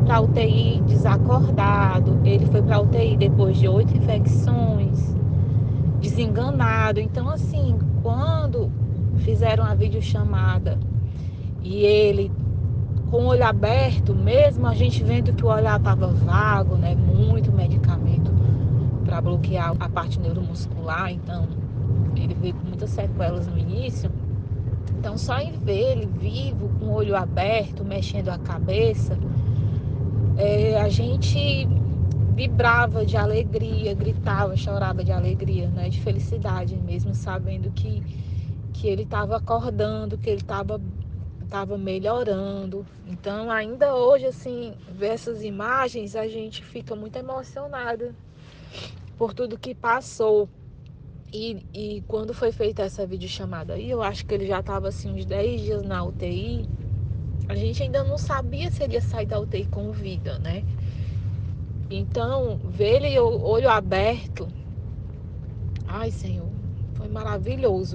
[0.00, 5.14] foi para UTI desacordado, ele foi para UTI depois de oito infecções,
[6.00, 7.00] desenganado.
[7.00, 8.70] Então, assim, quando
[9.18, 10.78] fizeram a videochamada
[11.62, 12.32] e ele
[13.10, 16.94] com o olho aberto, mesmo a gente vendo que o olhar estava vago, né?
[16.94, 18.32] Muito medicamento
[19.04, 21.48] para bloquear a parte neuromuscular, então
[22.14, 24.10] ele veio com muitas sequelas no início.
[24.96, 29.18] Então só em ver ele vivo, com o olho aberto, mexendo a cabeça,
[30.40, 31.68] é, a gente
[32.34, 35.88] vibrava de alegria, gritava, chorava de alegria, né?
[35.90, 38.02] De felicidade mesmo, sabendo que,
[38.72, 40.80] que ele estava acordando, que ele estava
[41.44, 42.86] estava melhorando.
[43.08, 48.14] Então, ainda hoje, assim, ver essas imagens, a gente fica muito emocionada
[49.18, 50.48] por tudo que passou.
[51.32, 55.12] E, e quando foi feita essa videochamada aí, eu acho que ele já estava assim
[55.12, 56.68] uns 10 dias na UTI.
[57.50, 60.62] A gente ainda não sabia se ele ia sair da UTI com vida, né?
[61.90, 64.46] Então, ver ele olho aberto,
[65.84, 66.48] ai Senhor,
[66.94, 67.88] foi maravilhoso.